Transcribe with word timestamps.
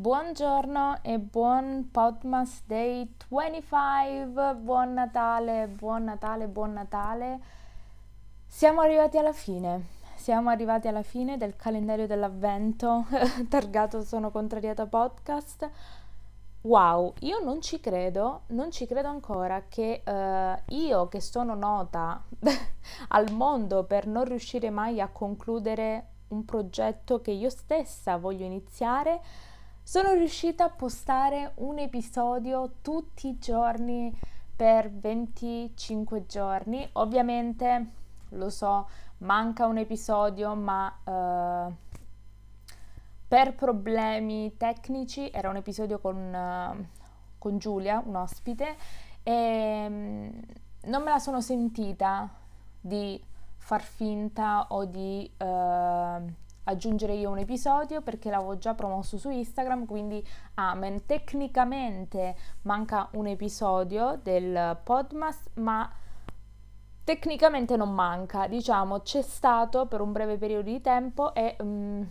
Buongiorno 0.00 1.00
e 1.02 1.18
buon 1.18 1.90
Podmas 1.90 2.62
Day 2.64 3.06
25, 3.28 4.54
buon 4.54 4.94
Natale, 4.94 5.66
buon 5.66 6.04
Natale, 6.04 6.46
buon 6.46 6.72
Natale. 6.72 7.38
Siamo 8.46 8.80
arrivati 8.80 9.18
alla 9.18 9.34
fine, 9.34 9.88
siamo 10.14 10.48
arrivati 10.48 10.88
alla 10.88 11.02
fine 11.02 11.36
del 11.36 11.54
calendario 11.54 12.06
dell'avvento 12.06 13.04
targato 13.50 14.00
Sono 14.00 14.30
Contrariata 14.30 14.86
Podcast. 14.86 15.68
Wow, 16.62 17.12
io 17.18 17.44
non 17.44 17.60
ci 17.60 17.78
credo, 17.78 18.44
non 18.46 18.70
ci 18.70 18.86
credo 18.86 19.08
ancora 19.08 19.64
che 19.68 20.02
uh, 20.02 20.74
io 20.74 21.08
che 21.08 21.20
sono 21.20 21.54
nota 21.54 22.24
al 23.08 23.30
mondo 23.32 23.84
per 23.84 24.06
non 24.06 24.24
riuscire 24.24 24.70
mai 24.70 24.98
a 24.98 25.08
concludere 25.08 26.06
un 26.28 26.46
progetto 26.46 27.20
che 27.20 27.32
io 27.32 27.50
stessa 27.50 28.16
voglio 28.16 28.46
iniziare, 28.46 29.20
sono 29.90 30.12
riuscita 30.12 30.66
a 30.66 30.68
postare 30.68 31.50
un 31.56 31.80
episodio 31.80 32.74
tutti 32.80 33.26
i 33.26 33.38
giorni 33.40 34.16
per 34.54 34.88
25 34.88 36.26
giorni. 36.26 36.88
Ovviamente 36.92 37.86
lo 38.28 38.50
so, 38.50 38.88
manca 39.18 39.66
un 39.66 39.78
episodio, 39.78 40.54
ma 40.54 40.96
uh, 41.02 41.74
per 43.26 43.56
problemi 43.56 44.56
tecnici 44.56 45.28
era 45.28 45.48
un 45.48 45.56
episodio 45.56 45.98
con, 45.98 46.16
uh, 46.16 46.86
con 47.38 47.58
Giulia, 47.58 48.00
un 48.06 48.14
ospite, 48.14 48.76
e 49.24 49.86
um, 49.88 50.40
non 50.84 51.02
me 51.02 51.10
la 51.10 51.18
sono 51.18 51.40
sentita 51.40 52.32
di 52.80 53.20
far 53.56 53.82
finta 53.82 54.66
o 54.68 54.84
di 54.84 55.28
uh, 55.36 55.44
aggiungere 56.70 57.14
io 57.14 57.30
un 57.30 57.38
episodio 57.38 58.00
perché 58.00 58.30
l'avevo 58.30 58.58
già 58.58 58.74
promosso 58.74 59.18
su 59.18 59.30
Instagram, 59.30 59.86
quindi 59.86 60.26
amen. 60.54 61.06
Tecnicamente 61.06 62.36
manca 62.62 63.08
un 63.12 63.26
episodio 63.26 64.18
del 64.22 64.78
podcast, 64.82 65.50
ma 65.54 65.90
tecnicamente 67.04 67.76
non 67.76 67.92
manca, 67.92 68.46
diciamo, 68.46 69.00
c'è 69.00 69.22
stato 69.22 69.86
per 69.86 70.00
un 70.00 70.12
breve 70.12 70.36
periodo 70.36 70.70
di 70.70 70.80
tempo 70.80 71.34
e 71.34 71.56
um, 71.58 72.06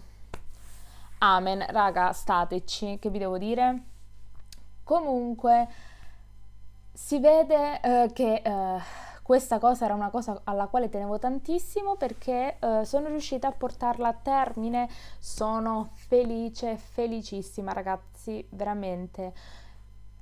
amen, 1.20 1.66
raga, 1.70 2.12
stateci, 2.12 3.00
che 3.00 3.10
vi 3.10 3.20
devo 3.20 3.38
dire? 3.38 3.84
Comunque 4.84 5.68
si 6.92 7.20
vede 7.20 7.80
uh, 7.82 8.12
che 8.12 8.42
uh, 8.44 8.80
questa 9.30 9.60
cosa 9.60 9.86
era 9.86 9.94
una 9.94 10.10
cosa 10.10 10.42
alla 10.46 10.66
quale 10.66 10.90
tenevo 10.90 11.20
tantissimo 11.20 11.98
perché 11.98 12.58
eh, 12.60 12.84
sono 12.84 13.10
riuscita 13.10 13.48
a 13.48 13.52
portarla 13.52 14.08
a 14.08 14.14
termine. 14.20 14.90
Sono 15.20 15.90
felice, 15.94 16.78
felicissima 16.78 17.72
ragazzi, 17.72 18.44
veramente. 18.50 19.32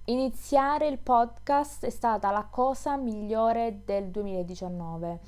Iniziare 0.07 0.88
il 0.88 0.97
podcast 0.97 1.85
è 1.85 1.90
stata 1.90 2.31
la 2.31 2.47
cosa 2.51 2.97
migliore 2.97 3.84
del 3.85 4.09
2019. 4.09 5.19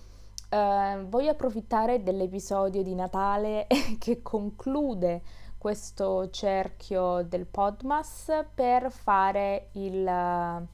Eh, 0.50 1.06
voglio 1.07 1.31
approfittare 1.31 2.03
dell'episodio 2.03 2.84
di 2.84 2.94
Natale 2.94 3.66
che 3.97 4.22
conclude 4.22 5.22
questo 5.57 6.29
cerchio 6.31 7.22
del 7.22 7.46
Podmas 7.46 8.46
per 8.53 8.91
fare 8.91 9.69
il 9.75 10.67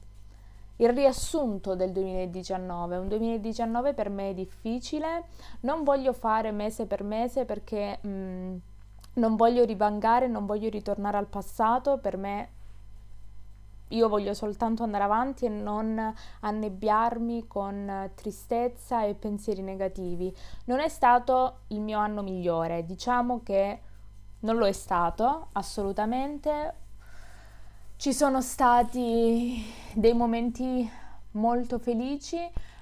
il 0.76 0.90
riassunto 0.90 1.74
del 1.74 1.92
2019. 1.92 2.96
Un 2.96 3.08
2019 3.08 3.94
per 3.94 4.10
me 4.10 4.30
è 4.30 4.34
difficile, 4.34 5.24
non 5.60 5.84
voglio 5.84 6.12
fare 6.12 6.50
mese 6.50 6.86
per 6.86 7.02
mese 7.02 7.44
perché 7.44 7.98
mh, 8.00 8.08
mm, 8.08 8.56
non 9.14 9.36
voglio 9.36 9.64
rivangare, 9.64 10.28
non 10.28 10.46
voglio 10.46 10.68
ritornare 10.68 11.16
al 11.16 11.26
passato, 11.26 11.98
per 11.98 12.16
me 12.16 12.50
io 13.90 14.08
voglio 14.08 14.34
soltanto 14.34 14.82
andare 14.82 15.04
avanti 15.04 15.44
e 15.46 15.48
non 15.48 16.12
annebbiarmi 16.40 17.46
con 17.46 18.10
tristezza 18.14 19.04
e 19.04 19.14
pensieri 19.14 19.62
negativi. 19.62 20.34
Non 20.64 20.80
è 20.80 20.88
stato 20.88 21.60
il 21.68 21.80
mio 21.80 21.98
anno 21.98 22.22
migliore, 22.22 22.84
diciamo 22.84 23.42
che 23.42 23.80
non 24.40 24.56
lo 24.56 24.66
è 24.66 24.72
stato 24.72 25.48
assolutamente. 25.52 26.74
Ci 27.98 28.12
sono 28.12 28.42
stati 28.42 29.64
dei 29.94 30.12
momenti 30.12 30.88
molto 31.32 31.78
felici, 31.78 32.36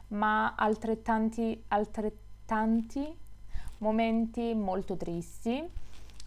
ma 0.08 0.54
altrettanti, 0.56 1.64
altrettanti 1.68 3.16
momenti 3.78 4.54
molto 4.54 4.96
tristi. 4.96 5.70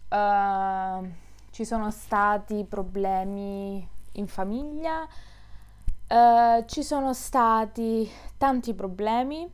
Uh, 0.09 1.05
ci 1.51 1.65
sono 1.65 1.91
stati 1.91 2.63
problemi 2.63 3.85
in 4.13 4.27
famiglia, 4.27 5.03
uh, 5.03 6.65
ci 6.65 6.81
sono 6.81 7.13
stati 7.13 8.09
tanti 8.37 8.73
problemi, 8.73 9.51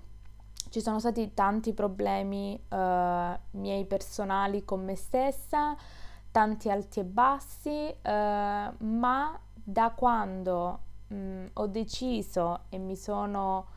ci 0.70 0.80
sono 0.80 1.00
stati 1.00 1.34
tanti 1.34 1.74
problemi 1.74 2.54
uh, 2.70 2.78
miei 3.58 3.86
personali 3.86 4.64
con 4.64 4.86
me 4.86 4.96
stessa, 4.96 5.76
tanti 6.34 6.72
alti 6.72 7.00
e 7.00 7.04
bassi, 7.04 7.70
eh, 7.70 8.72
ma 8.76 9.40
da 9.54 9.92
quando 9.92 10.80
mh, 11.08 11.16
mm, 11.16 11.46
ho 11.54 11.68
deciso 11.68 12.62
e 12.70 12.80
mi 12.80 12.96
sono 12.96 13.68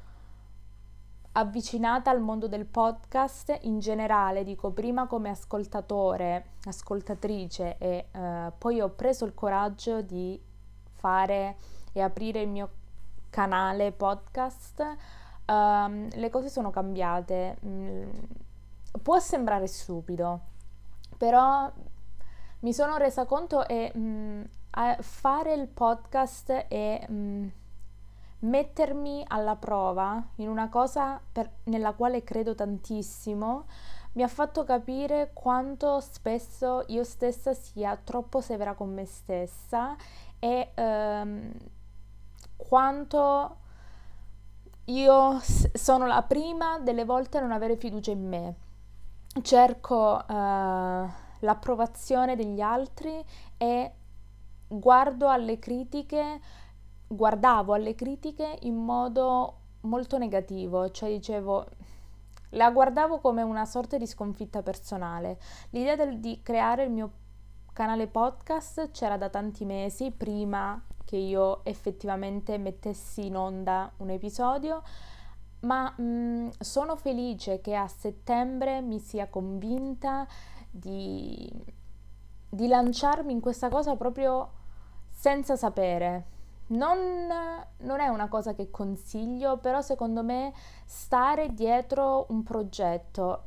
avvicinata 1.33 2.11
al 2.11 2.21
mondo 2.23 2.49
del 2.49 2.65
podcast 2.65 3.59
in 3.63 3.79
generale, 3.79 4.43
dico 4.43 4.71
prima 4.71 5.07
come 5.07 5.29
ascoltatore, 5.29 6.53
ascoltatrice 6.65 7.77
e 7.77 8.07
eh, 8.11 8.53
poi 8.57 8.81
ho 8.81 8.89
preso 8.89 9.27
il 9.27 9.35
coraggio 9.35 10.01
di 10.01 10.41
fare 10.95 11.57
e 11.93 12.01
aprire 12.01 12.41
il 12.41 12.49
mio 12.49 12.71
canale 13.29 13.93
podcast, 13.93 14.83
um, 15.45 16.09
le 16.11 16.31
cose 16.31 16.49
sono 16.49 16.71
cambiate. 16.71 17.59
Mm, 17.67 18.09
può 19.03 19.19
sembrare 19.19 19.67
stupido, 19.67 20.41
però 21.19 21.71
mi 22.61 22.73
sono 22.73 22.97
resa 22.97 23.25
conto 23.25 23.67
e 23.67 23.93
mh, 23.95 24.01
mm, 24.01 24.43
fare 25.01 25.55
il 25.55 25.69
podcast 25.69 26.67
e 26.69 27.07
mh, 27.09 27.15
mm, 27.15 27.47
mettermi 28.41 29.25
alla 29.27 29.57
prova 29.57 30.23
in 30.37 30.49
una 30.49 30.69
cosa 30.69 31.21
per, 31.33 31.51
nella 31.65 31.93
quale 31.93 32.23
credo 32.23 32.55
tantissimo 32.55 33.65
mi 34.13 34.23
ha 34.23 34.29
fatto 34.29 34.65
capire 34.65 35.31
quanto 35.35 36.01
spesso 36.01 36.85
io 36.89 37.05
stessa 37.05 37.53
sia 37.53 37.99
troppo 38.03 38.41
severa 38.41 38.75
con 38.75 38.93
me 38.93 39.05
stessa 39.05 39.95
e 40.39 40.71
ehm, 40.75 41.53
quanto 42.57 43.57
io 44.87 45.41
sono 45.41 46.07
la 46.07 46.23
prima 46.23 46.79
delle 46.79 47.05
volte 47.05 47.39
a 47.39 47.41
non 47.41 47.53
avere 47.53 47.77
fiducia 47.77 48.13
in 48.13 48.27
me. 48.27 48.55
Cerco 49.43 50.25
uh, 50.27 51.09
l'approvazione 51.41 52.37
degli 52.37 52.61
altri 52.61 53.25
e 53.57 53.93
guardo 54.69 55.29
alle 55.29 55.59
critiche, 55.59 56.41
guardavo 57.07 57.73
alle 57.73 57.95
critiche 57.95 58.59
in 58.63 58.77
modo 58.77 59.61
molto 59.83 60.19
negativo, 60.19 60.91
cioè 60.91 61.11
dicevo, 61.11 61.67
la 62.51 62.71
guardavo 62.71 63.21
come 63.21 63.43
una 63.43 63.65
sorta 63.65 63.99
di 63.99 64.07
sconfitta 64.07 64.63
personale. 64.63 65.39
L'idea 65.71 65.97
del, 65.97 66.19
di 66.19 66.41
creare 66.43 66.85
il 66.85 66.91
mio 66.91 67.11
canale 67.73 68.07
podcast 68.07 68.91
c'era 68.91 69.17
da 69.17 69.29
tanti 69.29 69.65
mesi, 69.65 70.11
prima 70.11 70.83
che 71.05 71.17
io 71.17 71.65
effettivamente 71.65 72.59
mettessi 72.59 73.27
in 73.27 73.37
onda 73.37 73.93
un 73.99 74.11
episodio, 74.11 74.83
ma 75.67 75.91
mh, 75.91 76.51
sono 76.61 76.97
felice 76.97 77.61
che 77.61 77.75
a 77.75 77.89
settembre 77.89 78.81
mi 78.81 79.01
sia 79.01 79.29
convinta 79.29 80.27
di, 80.71 81.53
di 82.49 82.69
lanciarmi 82.69 83.33
in 83.33 83.41
questa 83.41 83.69
cosa 83.69 83.97
proprio 83.97 84.51
senza 85.11 85.57
sapere. 85.57 86.35
Non, 86.69 86.99
non, 87.79 88.01
è 88.01 88.09
una 88.09 88.29
cosa 88.29 88.55
che 88.55 88.71
consiglio, 88.71 89.59
però 89.59 89.81
secondo 89.83 90.23
me 90.23 90.53
stare 90.85 91.53
dietro 91.55 92.27
un 92.31 92.43
progetto 92.43 93.43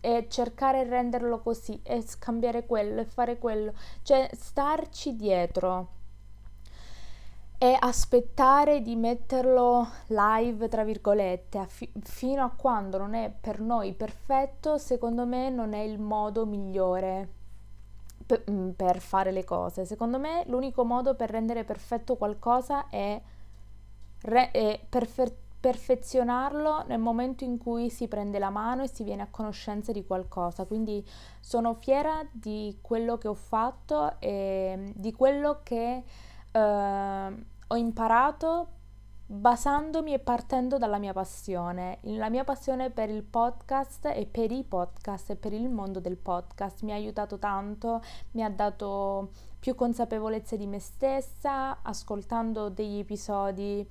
e 0.00 0.26
cercare 0.28 0.84
di 0.84 0.90
renderlo 0.90 1.40
così 1.40 1.80
e 1.82 2.00
scambiare 2.02 2.64
quello 2.66 3.00
e 3.00 3.04
fare 3.04 3.38
quello, 3.38 3.72
cioè 4.02 4.28
starci 4.32 5.16
dietro 5.16 5.96
e 7.58 7.76
aspettare 7.78 8.82
di 8.82 8.94
metterlo 8.94 9.88
live, 10.06 10.68
tra 10.68 10.84
virgolette, 10.84 11.66
fi- 11.66 11.92
fino 12.02 12.44
a 12.44 12.50
quando 12.50 12.98
non 12.98 13.14
è 13.14 13.32
per 13.38 13.60
noi 13.60 13.94
perfetto, 13.94 14.78
secondo 14.78 15.26
me 15.26 15.50
non 15.50 15.72
è 15.72 15.80
il 15.80 15.98
modo 15.98 16.46
migliore 16.46 17.28
per, 18.24 18.44
mm, 18.48 18.70
per 18.70 19.00
fare 19.00 19.32
le 19.32 19.42
cose. 19.42 19.84
Secondo 19.84 20.20
me 20.20 20.44
l'unico 20.46 20.84
modo 20.84 21.16
per 21.16 21.30
rendere 21.30 21.64
perfetto 21.64 22.14
qualcosa 22.16 22.88
è, 22.88 23.20
re- 24.22 24.50
è 24.52 24.80
perfe- 24.88 25.36
perfezionarlo 25.58 26.84
nel 26.86 27.00
momento 27.00 27.42
in 27.42 27.58
cui 27.58 27.90
si 27.90 28.06
prende 28.06 28.38
la 28.38 28.50
mano 28.50 28.84
e 28.84 28.88
si 28.88 29.02
viene 29.02 29.22
a 29.22 29.28
conoscenza 29.30 29.90
di 29.90 30.06
qualcosa. 30.06 30.64
Quindi 30.64 31.04
sono 31.40 31.74
fiera 31.74 32.24
di 32.30 32.78
quello 32.80 33.18
che 33.18 33.26
ho 33.26 33.34
fatto 33.34 34.20
e 34.20 34.92
di 34.94 35.12
quello 35.12 35.60
che 35.64 36.04
eh, 36.52 37.44
ho 37.70 37.76
imparato 37.76 38.68
basandomi 39.30 40.14
e 40.14 40.18
partendo 40.18 40.78
dalla 40.78 40.98
mia 40.98 41.12
passione. 41.12 41.98
La 42.02 42.30
mia 42.30 42.44
passione 42.44 42.90
per 42.90 43.10
il 43.10 43.22
podcast 43.22 44.06
e 44.06 44.26
per 44.26 44.50
i 44.50 44.64
podcast 44.64 45.30
e 45.30 45.36
per 45.36 45.52
il 45.52 45.68
mondo 45.68 46.00
del 46.00 46.16
podcast 46.16 46.82
mi 46.82 46.92
ha 46.92 46.94
aiutato 46.94 47.38
tanto, 47.38 48.02
mi 48.32 48.42
ha 48.42 48.48
dato 48.48 49.32
più 49.58 49.74
consapevolezza 49.74 50.56
di 50.56 50.66
me 50.66 50.78
stessa, 50.78 51.82
ascoltando 51.82 52.70
degli 52.70 52.98
episodi 53.00 53.86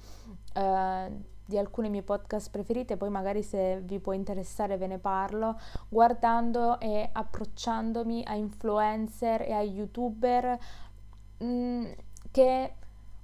eh, 0.54 1.12
di 1.46 1.58
alcune 1.58 1.90
mie 1.90 2.04
podcast 2.04 2.50
preferite, 2.50 2.98
poi 2.98 3.10
magari 3.10 3.44
se 3.44 3.82
vi 3.84 4.00
può 4.00 4.14
interessare 4.14 4.78
ve 4.78 4.88
ne 4.88 4.98
parlo, 4.98 5.60
guardando 5.88 6.80
e 6.80 7.10
approcciandomi 7.12 8.24
a 8.26 8.34
influencer 8.34 9.42
e 9.44 9.54
a 9.54 9.62
youtuber 9.62 10.58
mh, 11.38 11.46
mm, 11.46 11.86
che 12.38 12.74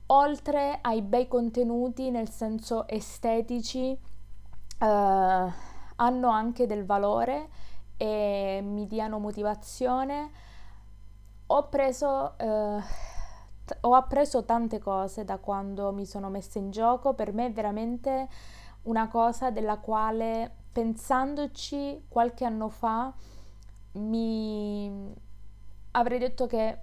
oltre 0.07 0.79
ai 0.81 1.03
bei 1.03 1.27
contenuti 1.27 2.09
nel 2.09 2.29
senso 2.29 2.87
estetici 2.87 3.91
eh, 3.91 3.97
hanno 5.95 6.29
anche 6.29 6.65
del 6.65 6.83
valore 6.83 7.49
e 7.95 8.59
mi 8.63 8.87
diano 8.87 9.19
motivazione 9.19 10.31
ho 11.45 11.69
preso 11.69 12.35
eh, 12.39 12.81
t- 13.65 13.77
ho 13.81 13.93
appreso 13.93 14.45
tante 14.45 14.79
cose 14.79 15.23
da 15.23 15.37
quando 15.37 15.91
mi 15.93 16.07
sono 16.07 16.29
messa 16.29 16.57
in 16.57 16.71
gioco. 16.71 17.13
Per 17.13 17.33
me 17.33 17.45
è 17.47 17.51
veramente 17.51 18.27
una 18.83 19.07
cosa 19.09 19.51
della 19.51 19.77
quale 19.77 20.51
pensandoci 20.71 22.05
qualche 22.07 22.45
anno 22.45 22.69
fa 22.69 23.13
mi 23.93 25.13
avrei 25.91 26.17
detto 26.17 26.47
che 26.47 26.79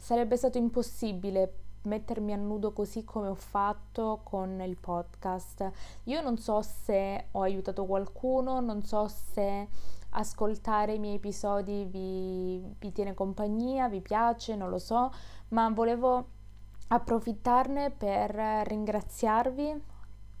sarebbe 0.00 0.36
stato 0.36 0.58
impossibile 0.58 1.59
mettermi 1.82 2.32
a 2.32 2.36
nudo 2.36 2.72
così 2.72 3.04
come 3.04 3.28
ho 3.28 3.34
fatto 3.34 4.20
con 4.22 4.60
il 4.60 4.76
podcast. 4.76 5.70
Io 6.04 6.20
non 6.20 6.38
so 6.38 6.62
se 6.62 7.26
ho 7.30 7.42
aiutato 7.42 7.86
qualcuno, 7.86 8.60
non 8.60 8.84
so 8.84 9.08
se 9.08 9.68
ascoltare 10.10 10.94
i 10.94 10.98
miei 10.98 11.16
episodi 11.16 11.84
vi, 11.84 12.62
vi 12.78 12.92
tiene 12.92 13.14
compagnia, 13.14 13.88
vi 13.88 14.00
piace, 14.00 14.56
non 14.56 14.68
lo 14.68 14.78
so, 14.78 15.12
ma 15.48 15.68
volevo 15.70 16.26
approfittarne 16.88 17.90
per 17.90 18.34
ringraziarvi 18.66 19.82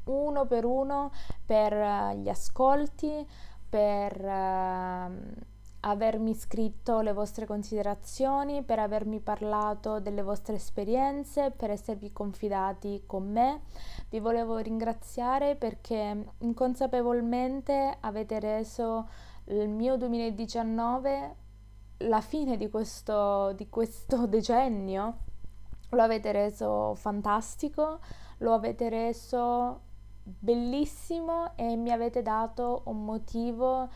uno 0.04 0.46
per 0.46 0.64
uno 0.64 1.12
per 1.44 2.16
gli 2.16 2.28
ascolti, 2.28 3.26
per... 3.68 5.49
Avermi 5.82 6.34
scritto 6.34 7.00
le 7.00 7.14
vostre 7.14 7.46
considerazioni, 7.46 8.62
per 8.62 8.78
avermi 8.78 9.20
parlato 9.20 9.98
delle 9.98 10.22
vostre 10.22 10.56
esperienze, 10.56 11.52
per 11.52 11.70
esservi 11.70 12.12
confidati 12.12 13.04
con 13.06 13.30
me. 13.30 13.62
Vi 14.10 14.20
volevo 14.20 14.58
ringraziare 14.58 15.56
perché 15.56 16.32
inconsapevolmente 16.38 17.96
avete 18.00 18.40
reso 18.40 19.08
il 19.44 19.70
mio 19.70 19.96
2019 19.96 21.36
la 22.04 22.20
fine 22.20 22.58
di 22.58 22.68
questo, 22.68 23.52
di 23.54 23.70
questo 23.70 24.26
decennio. 24.28 25.18
Lo 25.90 26.02
avete 26.02 26.30
reso 26.30 26.94
fantastico, 26.94 28.00
lo 28.38 28.52
avete 28.52 28.90
reso 28.90 29.80
bellissimo 30.22 31.56
e 31.56 31.74
mi 31.76 31.90
avete 31.90 32.20
dato 32.20 32.82
un 32.84 33.04
motivo 33.04 33.88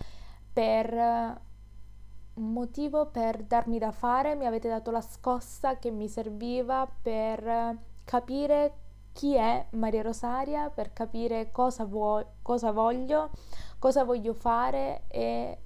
per 0.53 1.53
motivo 2.35 3.07
per 3.07 3.43
darmi 3.43 3.79
da 3.79 3.93
fare, 3.93 4.35
mi 4.35 4.47
avete 4.47 4.69
dato 4.69 4.91
la 4.91 5.01
scossa 5.01 5.79
che 5.79 5.91
mi 5.91 6.09
serviva 6.09 6.89
per 7.03 7.77
capire 8.05 8.73
chi 9.13 9.35
è 9.37 9.67
Maria 9.71 10.03
Rosaria, 10.03 10.71
per 10.71 10.93
capire 10.93 11.51
cosa, 11.53 11.85
vuo- 11.85 12.35
cosa 12.43 12.73
voglio, 12.73 13.31
cosa 13.79 14.03
voglio 14.05 14.35
fare 14.35 15.05
e 15.09 15.59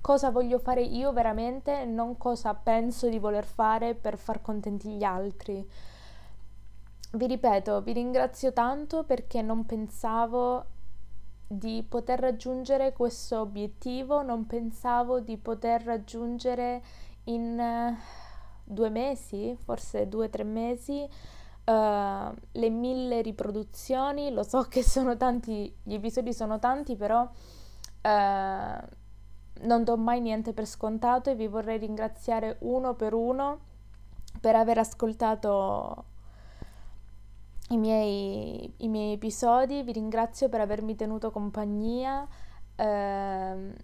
cosa 0.00 0.30
voglio 0.30 0.58
fare 0.58 0.82
io 0.82 1.12
veramente, 1.12 1.84
non 1.84 2.16
cosa 2.16 2.54
penso 2.54 3.08
di 3.08 3.18
voler 3.18 3.44
fare 3.44 3.94
per 3.94 4.18
far 4.18 4.40
contenti 4.40 4.90
gli 4.90 5.02
altri. 5.02 5.68
Vi 7.12 7.26
ripeto, 7.26 7.80
vi 7.82 7.92
ringrazio 7.92 8.52
tanto 8.52 9.04
perché 9.04 9.40
non 9.40 9.64
pensavo 9.66 10.66
di 11.46 11.84
poter 11.86 12.20
raggiungere 12.20 12.92
questo 12.92 13.40
obiettivo, 13.40 14.22
non 14.22 14.46
pensavo 14.46 15.20
di 15.20 15.36
poter 15.36 15.82
raggiungere 15.82 16.82
in 17.24 17.58
uh, 17.58 17.96
due 18.64 18.88
mesi, 18.90 19.56
forse 19.62 20.08
due 20.08 20.26
o 20.26 20.30
tre 20.30 20.44
mesi, 20.44 21.02
uh, 21.02 22.34
le 22.52 22.70
mille 22.70 23.22
riproduzioni. 23.22 24.30
Lo 24.30 24.42
so 24.42 24.62
che 24.62 24.82
sono 24.82 25.16
tanti, 25.16 25.74
gli 25.82 25.94
episodi 25.94 26.32
sono 26.32 26.58
tanti, 26.58 26.96
però 26.96 27.22
uh, 27.22 28.86
non 29.60 29.84
do 29.84 29.96
mai 29.96 30.20
niente 30.20 30.52
per 30.52 30.66
scontato 30.66 31.30
e 31.30 31.34
vi 31.34 31.46
vorrei 31.46 31.78
ringraziare 31.78 32.56
uno 32.60 32.94
per 32.94 33.14
uno 33.14 33.72
per 34.40 34.56
aver 34.56 34.78
ascoltato 34.78 36.04
i 37.74 37.78
miei, 37.78 38.72
i 38.78 38.88
miei 38.88 39.12
episodi, 39.14 39.82
vi 39.82 39.92
ringrazio 39.92 40.48
per 40.48 40.60
avermi 40.60 40.94
tenuto 40.94 41.30
compagnia, 41.30 42.26
ehm, 42.76 43.74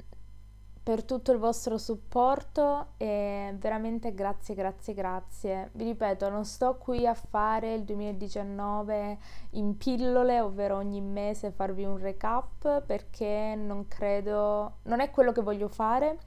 per 0.83 1.05
tutto 1.05 1.31
il 1.33 1.39
vostro 1.39 1.77
supporto 1.77 2.95
e 2.97 3.55
veramente 3.59 4.15
grazie, 4.15 4.55
grazie, 4.55 4.95
grazie. 4.95 5.71
Vi 5.73 5.85
ripeto, 5.85 6.29
non 6.31 6.45
sto 6.45 6.77
qui 6.79 7.07
a 7.07 7.15
fare 7.15 7.75
il 7.75 7.85
2019 7.85 9.19
in 9.51 9.77
pillole, 9.77 10.41
ovvero 10.41 10.77
ogni 10.77 11.01
mese 11.01 11.51
farvi 11.51 11.85
un 11.85 11.99
recap 11.99 12.83
perché 12.83 13.55
non 13.57 13.87
credo, 13.89 14.79
non 14.85 15.01
è 15.01 15.11
quello 15.11 15.33
che 15.33 15.43
voglio 15.43 15.69
fare 15.69 16.19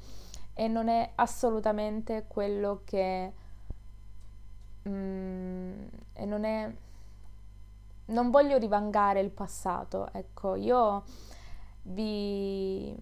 e 0.53 0.67
non 0.67 0.87
è 0.87 1.11
assolutamente 1.15 2.25
quello 2.27 2.81
che... 2.85 3.33
Mm, 4.87 5.81
e 6.13 6.25
non 6.25 6.43
è 6.43 6.71
non 8.05 8.29
voglio 8.29 8.57
rivangare 8.57 9.19
il 9.19 9.31
passato, 9.31 10.09
ecco, 10.11 10.55
io 10.55 11.03
vi 11.83 12.95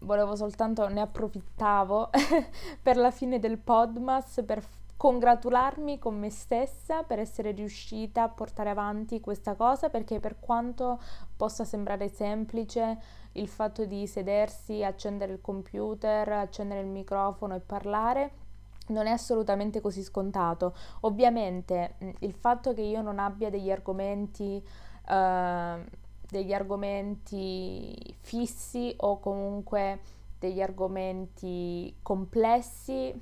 volevo 0.00 0.36
soltanto, 0.36 0.88
ne 0.88 1.00
approfittavo 1.00 2.10
per 2.82 2.96
la 2.96 3.10
fine 3.10 3.38
del 3.38 3.58
Podmas, 3.58 4.42
per 4.44 4.62
congratularmi 4.96 5.98
con 5.98 6.18
me 6.18 6.30
stessa 6.30 7.02
per 7.02 7.18
essere 7.18 7.50
riuscita 7.50 8.22
a 8.22 8.28
portare 8.28 8.70
avanti 8.70 9.20
questa 9.20 9.54
cosa 9.54 9.90
perché 9.90 10.20
per 10.20 10.38
quanto 10.38 11.00
possa 11.36 11.64
sembrare 11.64 12.08
semplice 12.08 12.98
il 13.32 13.48
fatto 13.48 13.84
di 13.84 14.06
sedersi, 14.06 14.84
accendere 14.84 15.32
il 15.32 15.40
computer, 15.40 16.28
accendere 16.30 16.80
il 16.80 16.86
microfono 16.86 17.56
e 17.56 17.60
parlare, 17.60 18.32
non 18.86 19.06
è 19.06 19.10
assolutamente 19.10 19.80
così 19.80 20.02
scontato. 20.02 20.74
Ovviamente 21.00 21.96
il 22.20 22.34
fatto 22.34 22.74
che 22.74 22.82
io 22.82 23.02
non 23.02 23.18
abbia 23.18 23.50
degli 23.50 23.70
argomenti, 23.70 24.62
uh, 25.08 25.84
degli 26.28 26.52
argomenti 26.52 28.16
fissi 28.20 28.94
o 28.98 29.18
comunque 29.20 30.00
degli 30.38 30.60
argomenti 30.60 31.96
complessi 32.02 33.18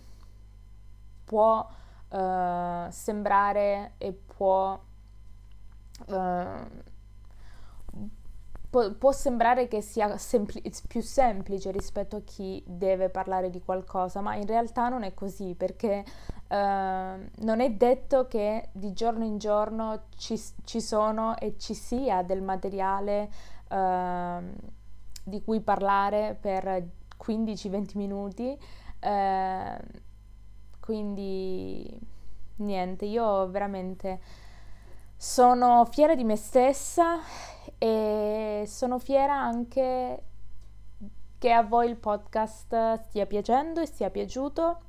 può 1.24 1.68
uh, 2.08 2.90
sembrare 2.90 3.92
e 3.98 4.12
può 4.12 4.78
uh, 6.08 6.91
può, 8.72 8.90
può 8.94 9.12
sembrare 9.12 9.68
che 9.68 9.82
sia 9.82 10.16
sempli- 10.16 10.62
più 10.88 11.02
semplice 11.02 11.70
rispetto 11.70 12.16
a 12.16 12.20
chi 12.22 12.64
deve 12.66 13.10
parlare 13.10 13.50
di 13.50 13.60
qualcosa, 13.60 14.22
ma 14.22 14.34
in 14.34 14.46
realtà 14.46 14.88
non 14.88 15.02
è 15.02 15.12
così 15.12 15.54
perché 15.54 16.02
uh, 16.48 16.54
non 16.54 17.60
è 17.60 17.70
detto 17.72 18.26
che 18.28 18.70
di 18.72 18.94
giorno 18.94 19.24
in 19.24 19.36
giorno 19.36 20.04
ci, 20.16 20.40
ci 20.64 20.80
sono 20.80 21.36
e 21.36 21.58
ci 21.58 21.74
sia 21.74 22.22
del 22.22 22.40
materiale 22.40 23.30
uh, 23.68 24.42
di 25.22 25.42
cui 25.42 25.60
parlare 25.60 26.34
per 26.40 26.82
15-20 27.22 27.98
minuti. 27.98 28.58
Uh, 29.02 30.00
quindi 30.80 31.94
niente, 32.56 33.04
io 33.04 33.50
veramente 33.50 34.20
sono 35.22 35.84
fiera 35.84 36.16
di 36.16 36.24
me 36.24 36.34
stessa 36.34 37.20
e 37.78 38.64
sono 38.66 38.98
fiera 38.98 39.32
anche 39.32 40.22
che 41.38 41.52
a 41.52 41.62
voi 41.62 41.88
il 41.88 41.96
podcast 41.96 43.04
stia 43.04 43.24
piacendo 43.26 43.80
e 43.80 43.86
sia 43.86 44.10
piaciuto. 44.10 44.80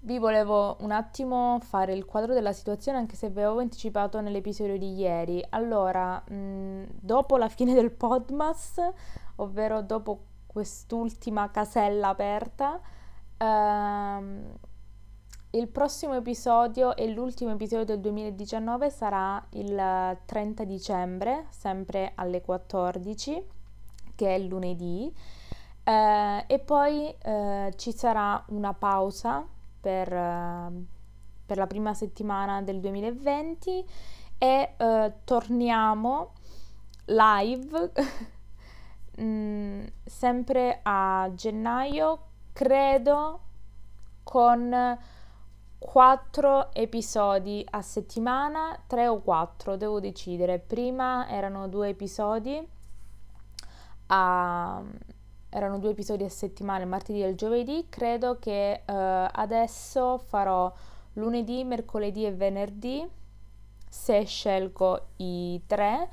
Vi 0.00 0.18
volevo 0.18 0.78
un 0.80 0.92
attimo 0.92 1.58
fare 1.60 1.92
il 1.92 2.06
quadro 2.06 2.32
della 2.32 2.54
situazione 2.54 2.96
anche 2.96 3.16
se 3.16 3.28
vi 3.28 3.42
avevo 3.42 3.60
anticipato 3.60 4.18
nell'episodio 4.22 4.78
di 4.78 4.94
ieri. 4.94 5.44
Allora, 5.50 6.24
mh, 6.26 6.84
dopo 6.98 7.36
la 7.36 7.50
fine 7.50 7.74
del 7.74 7.90
Podmas, 7.90 8.80
ovvero 9.36 9.82
dopo 9.82 10.22
quest'ultima 10.46 11.50
casella 11.50 12.08
aperta, 12.08 12.80
ehm, 13.36 14.54
il 15.50 15.66
prossimo 15.68 16.14
episodio 16.14 16.94
e 16.94 17.08
l'ultimo 17.08 17.52
episodio 17.52 17.86
del 17.86 18.00
2019 18.00 18.90
sarà 18.90 19.42
il 19.52 20.18
30 20.26 20.64
dicembre, 20.64 21.46
sempre 21.48 22.12
alle 22.16 22.42
14, 22.42 23.42
che 24.14 24.34
è 24.34 24.38
lunedì, 24.38 25.10
eh, 25.84 26.44
e 26.46 26.58
poi 26.58 27.14
eh, 27.22 27.72
ci 27.76 27.92
sarà 27.92 28.44
una 28.48 28.74
pausa 28.74 29.42
per, 29.80 30.12
eh, 30.12 30.72
per, 31.46 31.56
la 31.56 31.66
prima 31.66 31.94
settimana 31.94 32.60
del 32.60 32.80
2020 32.80 33.86
e 34.36 34.74
eh, 34.76 35.12
torniamo 35.24 36.32
live 37.06 37.92
mm, 39.18 39.86
sempre 40.04 40.80
a 40.82 41.30
gennaio, 41.34 42.18
credo, 42.52 43.40
con 44.22 44.98
quattro 45.78 46.72
episodi 46.74 47.64
a 47.70 47.80
settimana, 47.82 48.78
tre 48.86 49.06
o 49.06 49.20
quattro, 49.20 49.76
devo 49.76 50.00
decidere. 50.00 50.58
Prima 50.58 51.28
erano 51.28 51.68
due 51.68 51.90
episodi 51.90 52.68
a, 54.06 54.82
erano 55.48 55.78
due 55.78 55.90
episodi 55.90 56.24
a 56.24 56.28
settimana, 56.28 56.82
il 56.82 56.88
martedì 56.88 57.22
e 57.22 57.28
il 57.28 57.36
giovedì. 57.36 57.86
Credo 57.88 58.38
che 58.38 58.82
uh, 58.84 58.92
adesso 59.32 60.18
farò 60.18 60.72
lunedì, 61.14 61.62
mercoledì 61.64 62.26
e 62.26 62.32
venerdì, 62.32 63.08
se 63.88 64.24
scelgo 64.24 65.06
i 65.16 65.62
tre. 65.66 66.10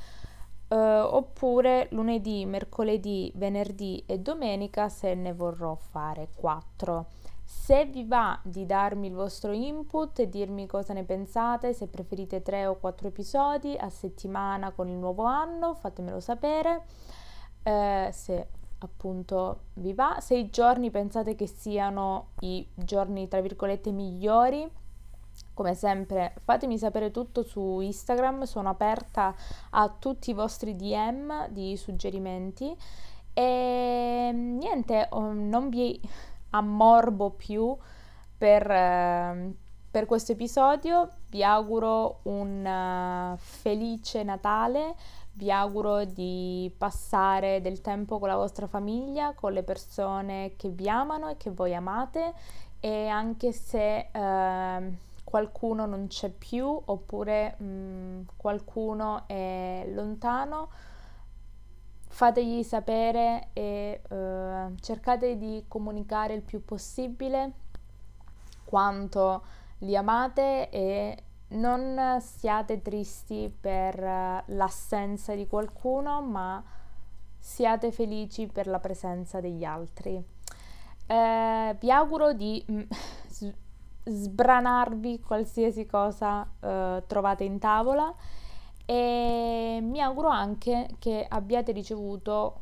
Uh, 0.68 0.76
oppure 0.78 1.88
lunedì, 1.92 2.44
mercoledì, 2.46 3.32
venerdì 3.36 4.04
e 4.08 4.18
domenica 4.18 4.90
se 4.90 5.14
ne 5.14 5.32
vorrò 5.32 5.76
fare 5.76 6.30
quattro. 6.36 7.06
Se 7.48 7.86
vi 7.86 8.04
va 8.06 8.40
di 8.44 8.66
darmi 8.66 9.08
il 9.08 9.14
vostro 9.14 9.52
input 9.52 10.20
e 10.20 10.30
dirmi 10.30 10.66
cosa 10.66 10.94
ne 10.94 11.04
pensate, 11.04 11.74
se 11.74 11.88
preferite 11.88 12.42
tre 12.42 12.66
o 12.66 12.76
quattro 12.80 13.08
episodi 13.08 13.78
a 13.78 13.90
settimana 13.90 14.72
con 14.72 14.88
il 14.88 14.96
nuovo 14.96 15.24
anno, 15.24 15.76
fatemelo 15.76 16.20
sapere. 16.20 16.86
Eh, 17.62 18.10
se 18.12 18.48
appunto 18.80 19.60
vi 19.76 19.94
va, 19.94 20.18
se 20.20 20.36
i 20.36 20.50
giorni 20.50 20.90
pensate 20.90 21.36
che 21.36 21.46
siano 21.46 22.30
i 22.40 22.68
giorni 22.74 23.28
tra 23.28 23.42
virgolette 23.42 23.92
migliori, 23.92 24.68
come 25.54 25.76
sempre 25.76 26.34
fatemi 26.44 26.80
sapere 26.80 27.12
tutto 27.12 27.44
su 27.44 27.80
Instagram, 27.80 28.44
sono 28.44 28.70
aperta 28.70 29.36
a 29.70 29.90
tutti 29.90 30.32
i 30.32 30.34
vostri 30.34 30.76
DM 30.76 31.48
di 31.50 31.78
suggerimenti. 31.78 32.76
E 33.34 34.32
niente, 34.34 35.08
oh, 35.12 35.32
non 35.34 35.70
vi 35.70 36.00
ammorbo 36.58 37.32
più 37.32 37.76
per, 38.38 38.70
eh, 38.70 39.54
per 39.92 40.06
questo 40.06 40.32
episodio. 40.32 41.10
Vi 41.30 41.44
auguro 41.44 42.20
un 42.24 42.66
uh, 42.66 43.38
felice 43.38 44.24
Natale, 44.24 44.96
vi 45.34 45.52
auguro 45.52 46.06
di 46.06 46.74
passare 46.78 47.62
del 47.62 47.82
tempo 47.82 48.20
con 48.20 48.30
la 48.30 48.36
vostra 48.36 48.68
famiglia, 48.68 49.34
con 49.34 49.52
le 49.54 49.64
persone 49.64 50.54
che 50.56 50.70
vi 50.70 50.88
amano 50.90 51.30
e 51.30 51.38
che 51.38 51.52
voi 51.52 51.76
amate 51.76 52.34
e 52.80 53.08
anche 53.08 53.52
se 53.52 54.10
uh, 54.14 54.96
qualcuno 55.24 55.86
non 55.86 56.08
c'è 56.08 56.30
più 56.30 56.82
oppure 56.86 57.56
um, 57.58 58.24
qualcuno 58.38 59.24
è 59.28 59.86
lontano, 59.92 60.70
fategli 62.16 62.64
sapere 62.64 63.50
e 63.52 64.00
uh, 64.08 64.74
cercate 64.80 65.36
di 65.36 65.66
comunicare 65.68 66.34
il 66.34 66.44
più 66.44 66.64
possibile 66.64 67.52
quanto 68.64 69.44
li 69.80 69.98
amate 69.98 70.70
e 70.70 71.24
non 71.50 72.18
siate 72.22 72.82
tristi 72.82 73.54
per 73.60 74.02
uh, 74.02 74.42
l'assenza 74.56 75.36
di 75.36 75.46
qualcuno, 75.46 76.22
ma 76.22 76.64
siate 77.38 77.92
felici 77.92 78.48
per 78.48 78.68
la 78.68 78.80
presenza 78.80 79.42
degli 79.42 79.66
altri. 79.66 80.16
Eh, 81.08 81.76
vi 81.78 81.92
auguro 81.92 82.32
di 82.32 82.66
mm, 82.72 82.82
sbranarvi 84.06 85.20
qualsiasi 85.20 85.86
cosa 85.86 86.48
uh, 86.62 87.04
trovate 87.06 87.44
in 87.44 87.60
tavola 87.60 88.16
e 88.86 89.80
mi 89.82 90.00
auguro 90.00 90.30
anche 90.30 90.90
che 91.00 91.26
abbiate 91.28 91.72
ricevuto 91.72 92.62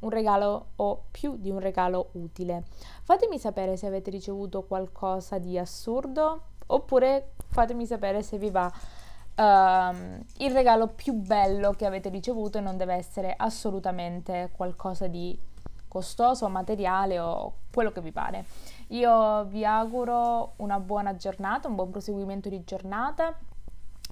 un 0.00 0.10
regalo 0.10 0.70
o 0.76 1.04
più 1.10 1.36
di 1.36 1.50
un 1.50 1.60
regalo 1.60 2.08
utile. 2.12 2.64
Fatemi 3.02 3.38
sapere 3.38 3.76
se 3.76 3.86
avete 3.86 4.10
ricevuto 4.10 4.62
qualcosa 4.62 5.38
di 5.38 5.58
assurdo 5.58 6.42
oppure 6.66 7.32
fatemi 7.48 7.86
sapere 7.86 8.22
se 8.22 8.38
vi 8.38 8.50
va 8.50 8.66
uh, 8.66 9.94
il 10.38 10.50
regalo 10.50 10.88
più 10.88 11.12
bello 11.12 11.72
che 11.72 11.86
avete 11.86 12.08
ricevuto 12.08 12.58
e 12.58 12.60
non 12.60 12.76
deve 12.76 12.94
essere 12.94 13.34
assolutamente 13.36 14.50
qualcosa 14.52 15.06
di 15.06 15.38
costoso, 15.86 16.48
materiale 16.48 17.18
o 17.18 17.52
quello 17.72 17.92
che 17.92 18.00
vi 18.00 18.12
pare. 18.12 18.46
Io 18.88 19.44
vi 19.44 19.64
auguro 19.64 20.54
una 20.56 20.80
buona 20.80 21.14
giornata, 21.16 21.68
un 21.68 21.74
buon 21.74 21.90
proseguimento 21.90 22.48
di 22.48 22.64
giornata 22.64 23.38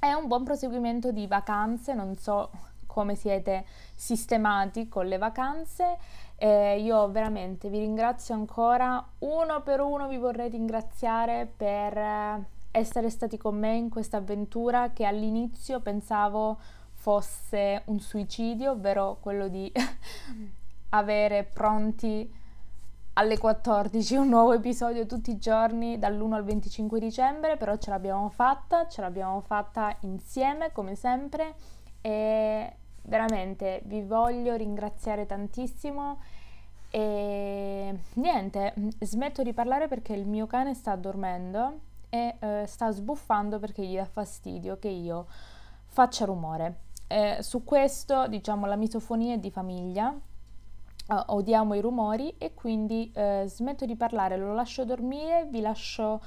è 0.00 0.12
un 0.14 0.26
buon 0.26 0.44
proseguimento 0.44 1.12
di 1.12 1.26
vacanze, 1.26 1.92
non 1.92 2.16
so 2.16 2.50
come 2.86 3.14
siete 3.14 3.66
sistemati 3.94 4.88
con 4.88 5.06
le 5.06 5.18
vacanze. 5.18 5.98
Eh, 6.36 6.80
io 6.80 7.10
veramente 7.10 7.68
vi 7.68 7.80
ringrazio 7.80 8.34
ancora, 8.34 9.06
uno 9.18 9.60
per 9.60 9.80
uno 9.80 10.08
vi 10.08 10.16
vorrei 10.16 10.48
ringraziare 10.48 11.46
per 11.54 11.98
eh, 11.98 12.44
essere 12.70 13.10
stati 13.10 13.36
con 13.36 13.58
me 13.58 13.76
in 13.76 13.90
questa 13.90 14.16
avventura 14.16 14.90
che 14.92 15.04
all'inizio 15.04 15.80
pensavo 15.80 16.58
fosse 16.94 17.82
un 17.86 18.00
suicidio, 18.00 18.72
ovvero 18.72 19.18
quello 19.20 19.48
di 19.48 19.70
avere 20.90 21.44
pronti 21.44 22.39
alle 23.20 23.36
14 23.36 24.16
un 24.16 24.30
nuovo 24.30 24.54
episodio 24.54 25.04
tutti 25.04 25.30
i 25.30 25.36
giorni 25.36 25.98
dall'1 25.98 26.32
al 26.32 26.42
25 26.42 26.98
dicembre, 26.98 27.58
però 27.58 27.76
ce 27.76 27.90
l'abbiamo 27.90 28.30
fatta, 28.30 28.88
ce 28.88 29.02
l'abbiamo 29.02 29.42
fatta 29.42 29.94
insieme 30.00 30.72
come 30.72 30.94
sempre 30.94 31.54
e 32.00 32.76
veramente 33.02 33.82
vi 33.84 34.00
voglio 34.00 34.56
ringraziare 34.56 35.26
tantissimo 35.26 36.18
e 36.88 37.94
niente, 38.14 38.72
smetto 39.00 39.42
di 39.42 39.52
parlare 39.52 39.86
perché 39.86 40.14
il 40.14 40.26
mio 40.26 40.46
cane 40.46 40.72
sta 40.72 40.96
dormendo 40.96 41.80
e 42.08 42.36
eh, 42.38 42.64
sta 42.66 42.90
sbuffando 42.90 43.58
perché 43.58 43.84
gli 43.84 43.96
dà 43.96 44.06
fastidio 44.06 44.78
che 44.78 44.88
io 44.88 45.26
faccia 45.88 46.24
rumore. 46.24 46.84
Eh, 47.06 47.42
su 47.42 47.64
questo, 47.64 48.28
diciamo, 48.28 48.64
la 48.64 48.76
misofonia 48.76 49.34
è 49.34 49.38
di 49.38 49.50
famiglia, 49.50 50.18
uh, 51.10 51.34
odiamo 51.34 51.74
i 51.74 51.80
rumori 51.80 52.34
e 52.38 52.54
quindi 52.54 53.12
uh, 53.14 53.44
smetto 53.46 53.84
di 53.84 53.96
parlare, 53.96 54.36
lo 54.36 54.54
lascio 54.54 54.84
dormire, 54.84 55.46
vi 55.50 55.60
lascio 55.60 56.20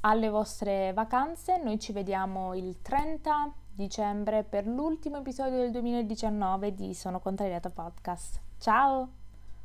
alle 0.00 0.28
vostre 0.28 0.92
vacanze, 0.92 1.60
noi 1.62 1.78
ci 1.78 1.92
vediamo 1.92 2.54
il 2.54 2.80
30 2.80 3.52
dicembre 3.72 4.44
per 4.44 4.66
l'ultimo 4.66 5.18
episodio 5.18 5.58
del 5.58 5.70
2019 5.72 6.74
di 6.74 6.94
Sono 6.94 7.20
Contrariata 7.20 7.70
Podcast. 7.70 8.40
Ciao! 8.58 9.17